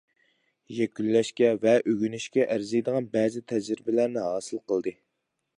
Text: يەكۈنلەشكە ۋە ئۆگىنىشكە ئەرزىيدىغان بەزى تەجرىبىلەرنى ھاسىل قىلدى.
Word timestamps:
يەكۈنلەشكە 0.77 1.51
ۋە 1.67 1.75
ئۆگىنىشكە 1.93 2.47
ئەرزىيدىغان 2.55 3.13
بەزى 3.19 3.47
تەجرىبىلەرنى 3.53 4.29
ھاسىل 4.33 4.65
قىلدى. 4.73 4.99